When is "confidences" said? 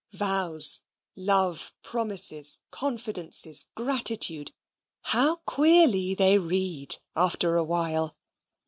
2.71-3.67